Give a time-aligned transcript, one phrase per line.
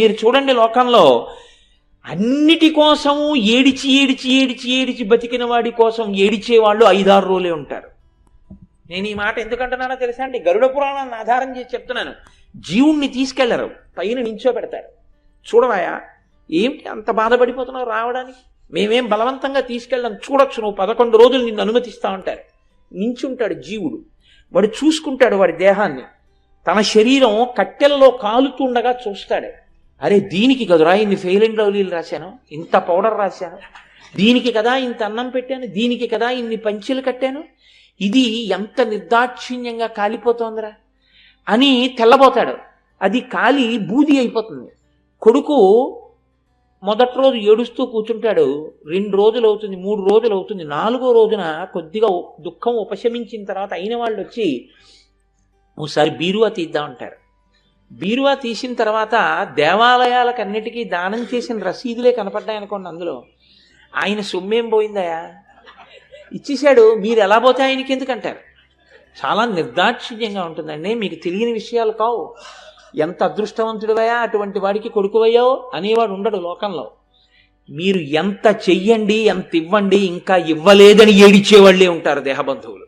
[0.00, 1.28] మీరు చూడండి లోకంలో
[2.06, 7.90] అన్నిటి కోసము ఏడిచి ఏడిచి ఏడిచి ఏడిచి బతికిన వాడి కోసం ఏడిచే వాళ్ళు ఐదారు రోజులే ఉంటారు.
[8.90, 10.40] నేను ఈ మాట ఎందుకంటున్నానో తెలుసా అండి?
[10.48, 12.12] గరుడ పురాణాన్ని ఆధారం చేసి చెప్తున్నాను.
[12.56, 14.84] జీవుణ్ణి తీసుకెళ్ళరు పైన నించో పెడతారు
[15.54, 16.00] చూడవాయా?
[16.50, 18.38] ఏమిటి అంత బాధపడిపోతున్నావు రావడానికి?
[18.72, 22.40] మేమేం బలవంతంగా తీసుకెళ్ళాం చూడొచ్చు నువ్వు పదకొండు రోజులు నిన్ను అనుమతిస్తా ఉంటారు
[22.94, 24.04] నించుంటాడు జీవుడు.
[24.52, 26.02] వాడు చూసుకుంటాడు వాడి దేహాన్ని.
[26.66, 29.69] తన శరీరం కట్టెలలో కాలుతుండగా చూస్తాడు.
[30.02, 32.38] అరే దీనికి కదురా ఇన్ని ఫెయిల్ అండ్ లవ్లీలు రాశాను?
[32.52, 33.58] ఇంత పౌడర్ రాశాను?
[34.16, 35.66] దీనికి కదా ఇంత అన్నం పెట్టాను?
[35.66, 37.44] దీనికి కదా ఇన్ని పంచీలు కట్టాను?
[38.00, 40.72] ఇది ఎంత నిర్దాక్షిణ్యంగా కాలిపోతోందిరా?
[41.48, 42.54] అని తెల్లబోతాడు.
[43.02, 44.70] అది కాలి బూది అయిపోతుంది.
[45.20, 45.56] కొడుకు
[46.82, 48.72] మొదటి రోజు ఏడుస్తూ కూర్చుంటాడు.
[48.86, 50.64] రెండు రోజులు అవుతుంది మూడు రోజులు అవుతుంది.
[50.64, 52.08] నాలుగో రోజున కొద్దిగా
[52.40, 54.68] దుఃఖం ఉపశమించిన తర్వాత అయిన వాళ్ళు వచ్చి
[55.78, 57.19] ఒకసారి బీరువా తీద్దాం అంటారు.
[57.92, 63.22] బీరువా తీసిన తర్వాత దేవాలయాలకన్నిటికీ దానం చేసిన రసీదులే కనపడ్డాయనుకోండి అందులో.
[63.96, 65.32] ఆయన సొమ్మేం పోయిందయా?
[66.32, 68.36] ఇచ్చేశాడు మీరు ఎలా పోతే ఆయనకి ఎందుకంటారు?
[69.26, 70.94] చాలా నిర్దాక్షిణ్యంగా ఉంటుందండి.
[70.94, 72.34] మీకు తెలియని విషయాలు కావు.
[72.96, 76.90] ఎంత అదృష్టవంతుడివయా అటువంటి వాడికి కొడుకువయ్యావు అనేవాడు ఉండడు లోకంలో.
[77.70, 82.79] మీరు ఎంత చెయ్యండి ఎంత ఇవ్వండి ఇంకా ఇవ్వలేదని ఏడిచేవాళ్ళే ఉంటారు దేహబంధువులు.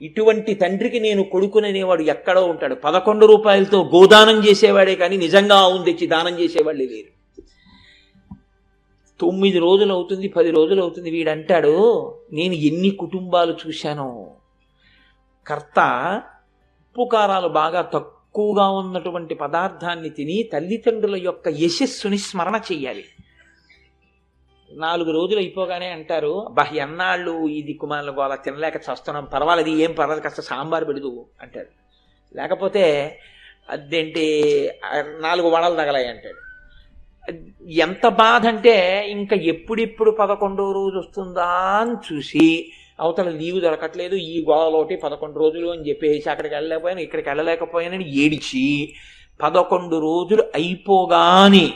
[0.00, 2.74] ఇటువంటి తండ్రికి నేను కొడుకుననేవాడు ఎక్కడో ఉంటాడు.
[2.74, 7.10] పదకొండు రూపాయలతో గోదానం చేసేవాడే కానీ నిజంగా ఆవును తెచ్చి దానం చేసేవాళ్ళే లేరు.
[9.20, 11.10] తొమ్మిది రోజులు అవుతుంది పది రోజులు అవుతుంది.
[11.10, 11.74] వీడంటాడు
[12.32, 14.10] నేను ఎన్ని కుటుంబాలు చూశానో.
[15.46, 15.80] కర్త
[16.96, 23.04] ఉప్పు కారాలు బాగా తక్కువగా ఉన్నటువంటి పదార్థాన్ని తిని తల్లిదండ్రుల యొక్క యశస్సుని స్మరణ చెయ్యాలి
[24.70, 30.42] నాలుగు రోజులు అయిపోగానే అంటారు బా ఎన్నాళ్ళు ఈ దిక్కుమాలను గోల తినలేక చస్తున్నాం పర్వాలేదు ఏం పర్వాలేదు కాస్త
[30.50, 31.12] సాంబార్ పెడుదు
[31.42, 31.70] అంటాడు.
[32.34, 32.84] లేకపోతే
[33.74, 34.24] అదేంటి
[35.26, 36.40] నాలుగు వడలు తగలాయి అంటాడు.
[37.86, 38.74] ఎంత బాధ అంటే
[39.16, 41.48] ఇంకా ఎప్పుడెప్పుడు పదకొండో రోజు వస్తుందా
[41.80, 42.46] అని చూసి
[43.00, 48.64] అవతల లీవు దొరకట్లేదు ఈ గోడలోటి పదకొండు రోజులు అని చెప్పేసి అక్కడికి వెళ్ళలేకపోయాను ఇక్కడికి వెళ్ళలేకపోయానని ఏడిచి
[49.40, 51.66] పదకొండు రోజులు అయిపోగానే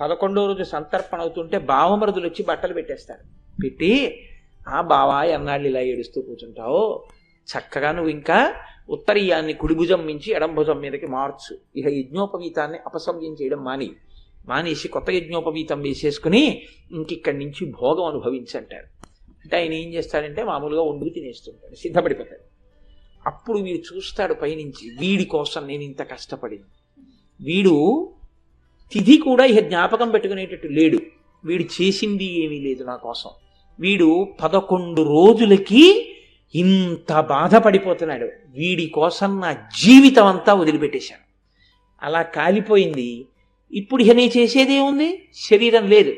[0.00, 3.20] పదకొండో రోజు సంతర్పణ అవుతుంటే భావమరుదులు వచ్చి బట్టలు పెట్టేస్తారు.
[3.62, 4.20] పెట్టి
[4.68, 7.04] ఆ బావా ఎన్నాళ్ళు ఇలా ఏడుస్తూ కూర్చుంటావు.
[7.46, 8.54] చక్కగా నువ్వు ఇంకా
[8.90, 11.58] ఉత్తరీయాన్ని కుడి భుజం మించి ఎడం భుజం మీదకి మార్చు.
[11.76, 13.90] ఇక యజ్ఞోపవీతాన్ని అపసవ్యం చేయడం మాని
[14.46, 16.62] మానేసి కొత్త యజ్ఞోపవీతం వేసేసుకుని
[16.92, 18.86] ఇంకిక్కడి నుంచి భోగం అనుభవించంటారు.
[19.44, 22.56] అంటే ఆయన ఏం చేస్తాడంటే మామూలుగా వండుకు తినేస్తుంటాడు సిద్ధపడిపోతాడు.
[23.26, 26.64] అప్పుడు వీడు చూస్తాడు పైనుంచి వీడి కోసం నేను ఇంత కష్టపడింది.
[27.40, 28.12] వీడు
[28.92, 30.98] తిథి కూడా ఇక జ్ఞాపకం పెట్టుకునేటట్టు లేడు.
[31.44, 33.30] వీడు చేసింది ఏమీ లేదు నా కోసం.
[33.80, 36.12] వీడు పదకొండు రోజులకి
[36.54, 38.28] ఇంత బాధపడిపోతున్నాడు.
[38.48, 41.22] వీడి కోసం నా జీవితం అంతా వదిలిపెట్టేశాను.
[42.02, 43.26] అలా కాలిపోయింది.
[43.72, 46.12] ఇప్పుడు ఇక నేను చేసేదే ఉంది శరీరం లేదు.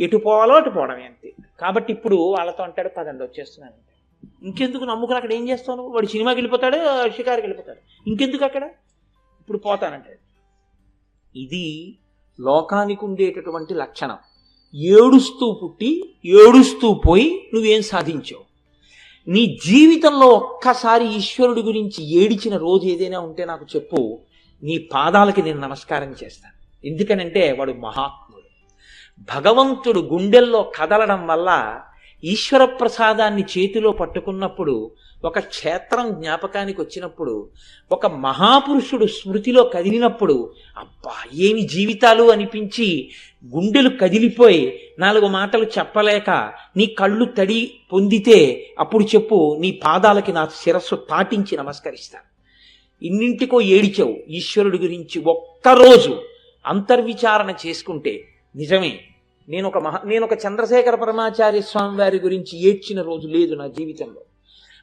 [0.00, 1.32] ఎటు పోవాలో అటు పోవడమే అంతే.
[1.60, 3.94] కాబట్టి ఇప్పుడు వాళ్ళతో అంటాడు పదండి వచ్చేస్తున్నాను.
[4.46, 6.76] ఇంకెందుకు నమ్ముకుని అక్కడ ఏం చేస్తాను వాడు సినిమాకి వెళ్ళిపోతాడు
[7.16, 8.10] షికారికి వెళ్ళిపోతాడు.
[8.10, 8.64] ఇంకెందుకు అక్కడ?
[9.40, 10.23] ఇప్పుడు పోతానంటాడు.
[11.36, 11.94] ఇది
[12.40, 14.16] లోకానికి ఉండేటటువంటి లక్షణం.
[14.74, 18.44] ఏడుస్తూ పుట్టి ఏడుస్తూ పోయి నువ్వేం సాధించావు?
[19.30, 24.18] నీ జీవితంలో ఒక్కసారి ఈశ్వరుడి గురించి ఏడిచిన రోజు ఏదైనా ఉంటే నాకు చెప్పు.
[24.62, 26.86] నీ పాదాలకి నేను నమస్కారం చేస్తాను.
[26.86, 28.44] ఎందుకనంటే వాడు మహాత్ముడు.
[29.34, 31.80] భగవంతుడు గుండెల్లో కదలడం వల్ల
[32.24, 34.90] ఈశ్వర ప్రసాదాన్ని చేతిలో పట్టుకున్నప్పుడు
[35.24, 37.34] ఒక క్షేత్రం జ్ఞాపకానికి వచ్చినప్పుడు
[37.92, 43.10] ఒక మహాపురుషుడు స్మృతిలో కదిలినప్పుడు అబ్బా ఏమి జీవితాలు అనిపించి
[43.52, 46.30] గుండెలు కదిలిపోయి నాలుగు మాటలు చెప్పలేక
[46.76, 48.38] నీ కళ్ళు తడి పొందితే
[48.78, 52.28] అప్పుడు చెప్పు నీ పాదాలకి నా శిరస్సు తాటించి నమస్కరిస్తాను
[53.02, 56.12] ఇన్నింటికో ఏడిచావు ఈశ్వరుడి గురించి ఒక్కరోజు
[56.64, 58.14] అంతర్విచారణ చేసుకుంటే
[58.56, 59.00] నిజమే
[59.48, 64.22] నేను ఒక మహా నేను ఒక చంద్రశేఖర పరమాచార్య స్వామి వారి గురించి ఏడ్చిన రోజు లేదు నా జీవితంలో.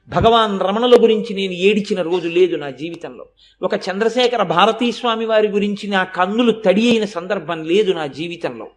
[0.09, 3.25] భగవాన్ రమణుల గురించి నేను ఏడిచిన రోజు లేదు నా జీవితంలో.
[3.62, 8.68] ఒక చంద్రశేఖర భారతీ స్వామి వారి గురించి నా కన్నులు తడి అయిన సందర్భం లేదు నా జీవితంలో.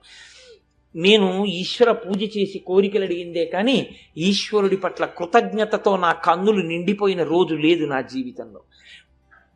[0.97, 3.87] నేను ఈశ్వర పూజ చేసి కోరికలు అడిగిందే కానీ
[4.17, 8.61] ఈశ్వరుడి పట్ల కృతజ్ఞతతో నా కన్నులు నిండిపోయిన రోజు లేదు నా జీవితంలో.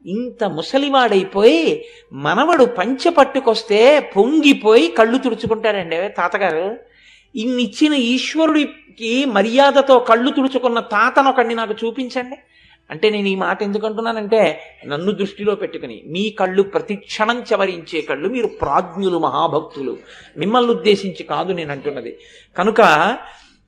[0.07, 6.88] ఇంత ముసలివాడైపోయి మనవడు పంచె పట్టుకొస్తే పొంగిపోయి కళ్ళు తుడుచుకుంటాడండి తాతగారు.
[7.37, 12.37] ఇన్నిచ్చిన ఈశ్వరుడికి మర్యాదతో కళ్ళు తుడుచుకున్న తాతనొకడిని నాకు చూపించండి.
[12.91, 18.47] అంటే నేను ఈ మాట ఎందుకంటున్నానంటే నన్ను దృష్టిలో పెట్టుకుని మీ కళ్ళు ప్రతి క్షణం చవరించే కళ్ళు మీరు
[18.47, 19.99] ప్రాజ్ఞులు మహాభక్తులు.
[20.37, 22.17] మిమ్మల్ని ఉద్దేశించి కాదు నేను అంటున్నది.
[22.59, 22.81] కనుక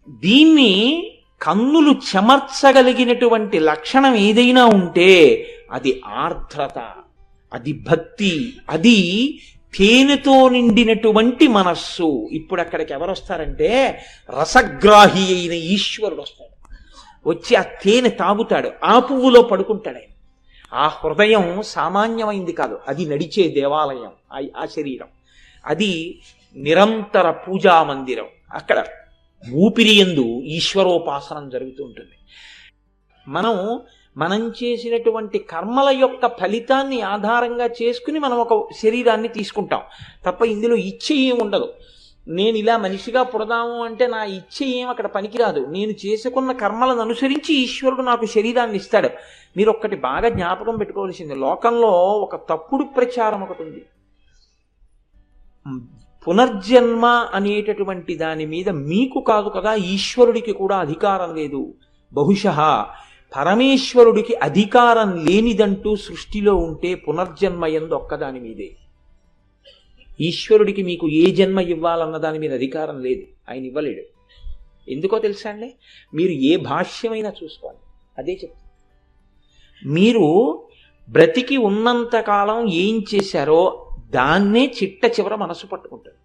[0.08, 1.12] దీన్ని
[1.42, 6.92] కన్నులు చెమర్చగలిగినటువంటి లక్షణం ఏదైనా ఉంటే అది ఆర్ద్రత
[7.52, 8.98] అది భక్తి అది
[9.78, 12.28] తేనెతో నిండినటువంటి మనస్సు.
[12.32, 14.04] ఇప్పుడు అక్కడికి ఎవరు వస్తారంటే
[14.40, 16.50] రసగ్రాహి అయిన ఈశ్వరుడు వస్తాడు.
[17.28, 18.70] వచ్చి ఆ తేనె తాగుతాడు.
[18.84, 20.10] ఆ పువ్వులో పడుకుంటాడు ఆయన.
[20.74, 22.78] ఆ హృదయం సామాన్యమైంది కాదు.
[22.88, 24.10] అది నడిచే దేవాలయం
[24.56, 25.06] ఆ- శరీరం.
[25.66, 26.20] అది
[26.56, 28.26] నిరంతర పూజా మందిరం.
[28.52, 28.84] అక్కడ
[29.52, 32.12] ఊపిరి ఎందు ఈశ్వరోపాసనం జరుగుతూ ఉంటుంది.
[33.28, 33.80] మనం
[34.20, 39.80] మనం చేసినటువంటి కర్మల యొక్క ఫలితాన్ని ఆధారంగా చేసుకుని మనం ఒక శరీరాన్ని తీసుకుంటాం.
[40.26, 41.68] తప్ప ఇందులో ఇచ్చ ఏం ఉండదు.
[42.28, 45.66] నేను ఇలా మనిషిగా పుడదాము అంటే నా ఇచ్చ ఏం అక్కడ పనికిరాదు.
[45.66, 49.10] నేను చేసుకున్న కర్మలను అనుసరించి ఈశ్వరుడు నాకు శరీరాన్ని ఇస్తాడు.
[49.56, 51.34] మీరు ఒక్కటి బాగా జ్ఞాపకం పెట్టుకోవాల్సింది.
[51.34, 51.90] లోకంలో
[52.26, 53.82] ఒక తప్పుడు ప్రచారం ఒకటి ఉంది.
[56.28, 61.74] పునర్జన్మ అనేటటువంటి దాని మీద మీకు కాదు కదా ఈశ్వరుడికి కూడా అధికారం లేదు.
[62.12, 62.46] బహుశ
[63.36, 68.76] పరమేశ్వరుడికి అధికారం లేనిదంటూ సృష్టిలో ఉంటే పునర్జన్మ ఎందు ఒక్కదాని మీదే.
[70.20, 73.22] ఈశ్వరుడికి మీకు ఏ జన్మ ఇవ్వాలన్న దాని మీద అధికారం లేదు.
[73.50, 74.20] ఆయన ఇవ్వలేడు.
[74.90, 75.74] ఎందుకో తెలుసా అండి?
[76.14, 77.78] మీరు ఏ భాష్యమైనా చూసుకోండి.
[78.18, 78.70] అదే చెప్తాను
[79.92, 80.62] మీరు
[81.08, 86.16] బ్రతికి ఉన్నంత కాలం ఏం చేశారో దాన్నే చిట్ట చివర మనసు పట్టుకుంటారు.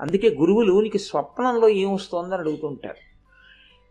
[0.00, 3.11] అందుకే గురువులు నీకు స్వప్నంలో ఏం వస్తుందని అడుగుతుంటారు.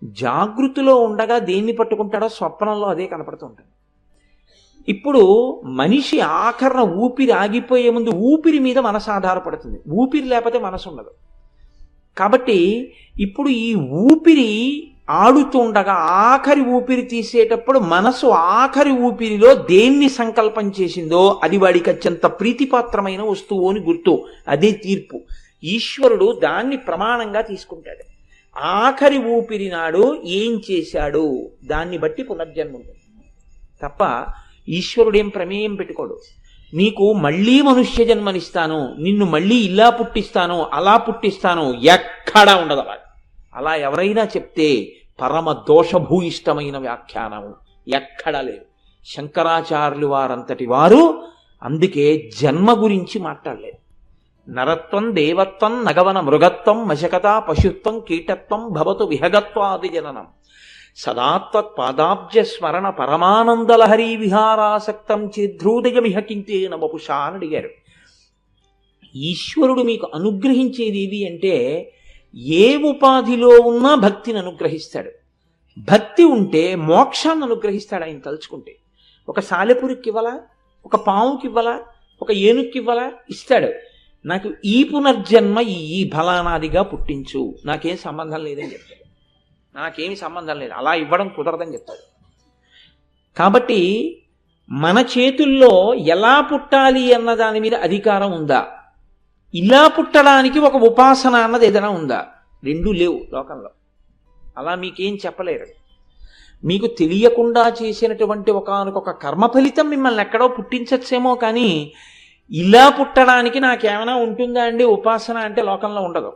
[0.03, 3.81] జాగృతిలో ఉండగా దేన్ని పట్టుకుంటాడో స్వప్నంలో అదే కనపడుతుంటాడు
[4.89, 9.79] ఇప్పుడు మనిషి ఆఖరణ ఊపిరి ఆగిపోయే ముందు ఊపిరి మీద మనసు ఆధారపడుతుంది.
[9.89, 11.11] ఊపిరి లేకపోతే మనసు ఉండదు.
[12.17, 21.57] కాబట్టి ఇప్పుడు ఈ ఊపిరి ఆడుతుండగా ఆఖరి ఊపిరి తీసేటప్పుడు మనసు ఆఖరి ఊపిరిలో దేన్ని సంకల్పం చేసిందో అది
[21.57, 24.25] వాడికి అత్యంత ప్రీతిపాత్రమైన వస్తువు అని గుర్తు.
[24.47, 25.19] అదే తీర్పు.
[25.63, 28.10] ఈశ్వరుడు దాన్ని ప్రమాణంగా తీసుకుంటాడు.
[28.57, 31.51] ఆఖరి ఊపిరి నాడు ఏం చేశాడు?
[31.65, 32.97] దాన్ని బట్టి పునర్జన్మ ఉంటుంది.
[33.83, 34.25] తప్ప
[34.69, 36.19] ఈశ్వరుడేం ప్రమేయం పెట్టుకోడు.
[36.73, 42.97] నీకు మళ్ళీ మనుష్య జన్మనిస్తాను నిన్ను మళ్ళీ ఇలా పుట్టిస్తాను అలా పుట్టిస్తాను ఎక్కడా ఉండదు అలా
[43.55, 47.53] అలా ఎవరైనా చెప్తే పరమ దోషభూయిష్టమైన వ్యాఖ్యానం
[47.87, 48.65] ఎక్కడా లేదు.
[49.05, 51.27] శంకరాచార్యులు వారంతటి వారు
[51.63, 53.80] అందుకే జన్మ గురించి మాట్లాడలేదు.
[54.49, 60.27] నరత్వం దేవత్వం నగవన మృగత్వం మశకత పశుత్వం కీటత్వం భవతు విహగత్వాది జననం.
[60.95, 67.69] సదాత్వత్పాదాబ్జ స్మరణ పరమానందలహరి విహారాసక్తం చిద్రూదయమిహ కింతేన వపుషా అని అడిగారు.
[69.15, 71.91] ఈశ్వరుడు మీకు అనుగ్రహించేది ఏది అంటే
[72.35, 75.11] ఏ ఉపాధిలో ఉన్నా భక్తిని అనుగ్రహిస్తాడు.
[75.77, 78.75] భక్తి ఉంటే మోక్షాన్ని అనుగ్రహిస్తాడు ఆయన తలుచుకుంటే.
[79.29, 80.39] ఒక సాలెపురికి ఇవ్వలా?
[80.85, 81.79] ఒక పావుకి ఇవ్వలా?
[82.21, 83.11] ఒక ఏనుక్కి ఇవ్వలా?
[83.29, 83.90] ఇస్తాడు.
[84.25, 87.55] నాకు ఈ పునర్జన్మ ఈ ఫలానాదిగా పుట్టించు.
[87.65, 89.01] నాకేం సంబంధం లేదని చెప్తాడు.
[89.77, 90.73] నాకేమి సంబంధం లేదు.
[90.73, 92.11] అలా ఇవ్వడం కుదరదని చెప్తాడు.
[93.37, 94.17] కాబట్టి
[94.71, 98.67] మన చేతుల్లో ఎలా పుట్టాలి అన్న దాని మీద అధికారం ఉందా?
[99.55, 102.27] ఇలా పుట్టడానికి ఒక ఉపాసన అన్నది ఏదైనా ఉందా?
[102.63, 103.69] రెండూ లేవు లోకంలో.
[104.57, 105.67] అలా మీకేం చెప్పలేరు.
[106.65, 111.93] మీకు తెలియకుండా చేసినటువంటి ఒకనొక కర్మ ఫలితం మిమ్మల్ని ఎక్కడో పుట్టించచ్చేమో కానీ
[112.51, 114.83] ఇలా పుట్టడానికి నాకేమైనా ఉంటుందా అండి?
[114.83, 116.33] ఉపాసన అంటే లోకంలో ఉండదు.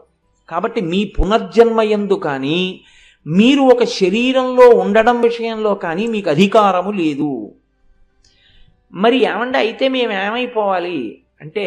[0.49, 2.81] కాబట్టి మీ పునర్జన్మ ఎందు కానీ
[3.27, 7.53] మీరు ఒక శరీరంలో ఉండడం విషయంలో కానీ మీకు అధికారము లేదు.
[8.93, 9.57] మరి ఏమండి?
[9.57, 11.21] అయితే మేము ఏమైపోవాలి?
[11.41, 11.65] అంటే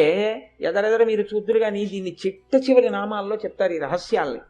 [0.60, 4.40] ఎదరెదర మీరు చూద్దరు కానీ దీన్ని చిట్ట చివరి నామాల్లో చెప్తారు ఈ రహస్యాల్ని.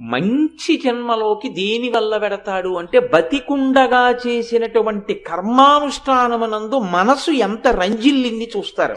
[0.00, 8.96] మంచి జన్మలోకి దేని వల్ల పెడతాడు అంటే బతికుండగా చేసినటువంటి కర్మానుష్ఠానమునందు మనసు ఎంత రంజిల్లింది చూస్తారు.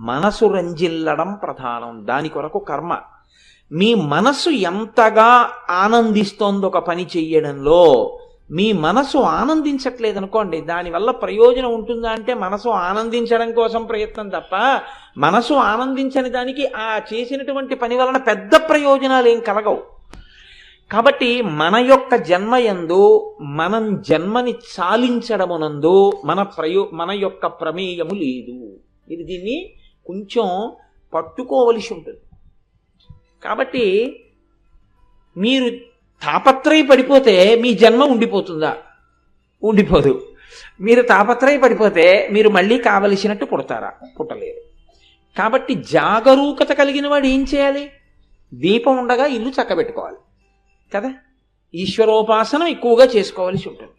[0.00, 2.98] మనసు రంజిల్లడం ప్రధానం దాని కొరకు కర్మ.
[3.72, 8.18] మీ మనసు ఎంతగా ఆనందిస్తోంది ఒక పని చెయ్యడంలో
[8.50, 14.80] మీ మనసు ఆనందించట్లేదు అనుకోండి దానివల్ల ప్రయోజనం ఉంటుందా అంటే మనసు ఆనందించడం కోసం ప్రయత్నం తప్ప
[15.18, 19.95] మనసు ఆనందించని దానికి ఆ చేసినటువంటి పని వలన పెద్ద ప్రయోజనాలు ఏం కలగవు.
[20.92, 28.76] కాబట్టి మన యొక్క జన్మయందు మనం జన్మని చాలించడమునందు మన ప్రయో మన యొక్క ప్రమేయము లేదు.
[29.10, 29.72] ఇది దీన్ని
[30.06, 30.72] కొంచెం
[31.14, 32.18] పట్టుకోవలసి ఉంటుంది.
[33.44, 33.84] కాబట్టి
[35.36, 35.70] మీరు
[36.22, 38.76] తాపత్రయ పడిపోతే మీ జన్మ ఉండిపోతుందా?
[39.62, 40.22] ఉండిపోదు.
[40.80, 43.92] మీరు తాపత్రయ పడిపోతే మీరు మళ్ళీ కావలసినట్టు పుడతారా?
[44.20, 44.60] పుట్టలేరు
[45.38, 47.90] కాబట్టి జాగరూకత కలిగిన వాడు ఏం చేయాలి?
[48.54, 50.16] దీపం ఉండగా ఇల్లు చక్కబెట్టుకోవాలి.
[50.94, 51.12] కదా?
[51.74, 53.92] ఈశ్వరోపాసన ఎక్కువగా చేసుకోవాల్సి ఉంటుంది.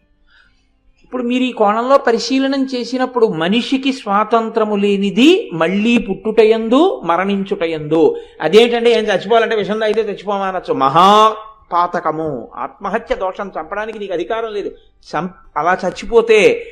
[1.04, 8.16] ఇప్పుడు మీరు ఈ కోణంలో పరిశీలనం చేసినప్పుడు మనిషికి స్వాతంత్రము లేనిది మళ్ళీ పుట్టుటయందు మరణించుటయందు.
[8.40, 11.36] అదేంటంటే ఏం చచ్చిపోవాలంటే విషం అయితే చచ్చిపోమనొచ్చు మహా
[11.72, 12.48] పాతకము.
[12.54, 14.74] ఆత్మహత్య దోషం చంపడానికి నీకు అధికారం లేదు.
[15.14, 16.66] చం అలా చచ్చిపోతే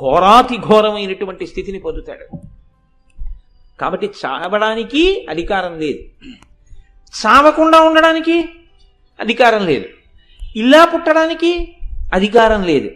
[0.00, 2.36] ఘోరాతి ఘోరమైనటువంటి స్థితిని పొందుతాడు.
[3.80, 5.98] కాబట్టి చావడానికి అధికారం లేదు.
[7.26, 8.44] చావకుండా ఉండడానికి
[9.22, 9.86] అధికారం లేదు.
[10.56, 11.50] ఇలా పుట్టడానికి
[12.12, 12.88] అధికారం లేదు.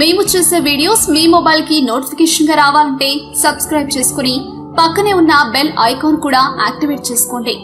[0.00, 3.08] మేము చేసే వీడియోస్ మీ మొబైల్కి నోటిఫికేషన్గా రావాలంటే
[3.42, 4.34] సబ్స్క్రైబ్ చేసుకుని
[4.78, 7.54] పక్కనే ఉన్న బెల్ ఐకాన్ కూడా యాక్టివేట్ చేసుకోండి.